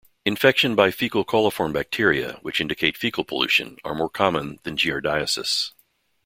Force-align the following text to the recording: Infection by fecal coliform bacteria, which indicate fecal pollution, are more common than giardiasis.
Infection 0.25 0.73
by 0.73 0.89
fecal 0.89 1.23
coliform 1.23 1.73
bacteria, 1.73 2.39
which 2.41 2.59
indicate 2.59 2.97
fecal 2.97 3.23
pollution, 3.23 3.77
are 3.85 3.93
more 3.93 4.09
common 4.09 4.57
than 4.63 4.75
giardiasis. 4.75 5.73